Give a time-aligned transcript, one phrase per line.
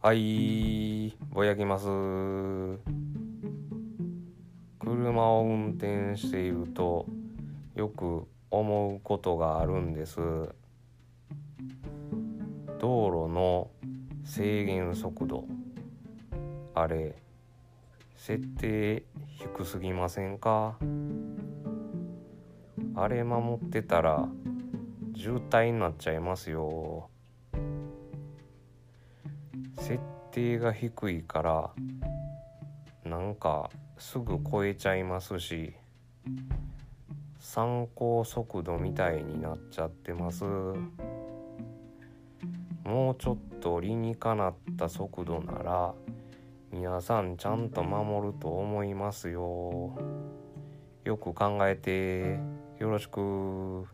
[0.00, 1.86] はいぼやきます。
[4.78, 7.06] 車を運転していると
[7.74, 10.16] よく思うことがあるんです。
[12.80, 13.70] 道路の
[14.24, 15.44] 制限速度。
[16.74, 17.14] あれ
[18.16, 19.04] 設定
[19.38, 20.78] 低すぎませんか？
[22.94, 24.28] あれ守ってたら
[25.16, 27.08] 渋滞になっちゃいますよ。
[29.78, 29.98] 設
[30.32, 31.70] 定が低いから
[33.04, 35.74] なんかすぐ超えちゃいますし
[37.38, 40.44] 参考速度みたいになっちゃってます。
[42.84, 45.94] もうちょっと理にかなった速度なら
[46.72, 49.96] 皆さんちゃんと守ると思いますよ。
[51.04, 52.38] よく考えて
[52.78, 53.86] よろしく。